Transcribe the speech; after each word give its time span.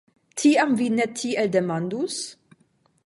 Tiam 0.43 0.71
vi 0.79 0.87
ne 0.93 1.05
tiel 1.19 1.53
demandus? 1.57 2.17